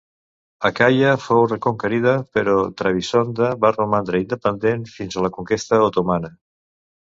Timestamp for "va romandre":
3.67-4.23